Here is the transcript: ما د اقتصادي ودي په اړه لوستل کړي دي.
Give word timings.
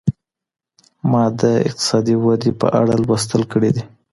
ما 1.11 1.23
د 1.41 1.41
اقتصادي 1.69 2.15
ودي 2.25 2.51
په 2.61 2.67
اړه 2.79 2.93
لوستل 3.05 3.41
کړي 3.51 3.69
دي. 3.75 3.83